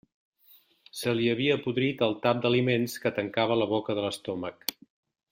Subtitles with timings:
[0.99, 4.69] Se li havia podrit el tap d'aliments que tancava la boca de l'estómac.